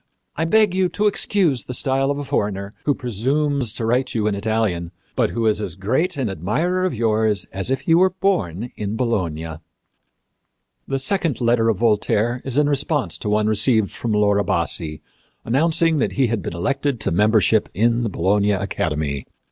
[0.35, 4.25] I beg you to excuse the style of a foreigner who presumes to write you
[4.25, 8.09] in Italian, but who is as great an admirer of yours as if he were
[8.09, 9.57] born in Bologna."
[10.87, 15.03] The second letter of Voltaire is in response to one received from Laura Bassi
[15.45, 19.27] announcing that he had been elected to membership in the Bologna Academy.